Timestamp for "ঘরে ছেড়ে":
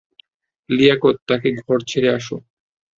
1.59-2.09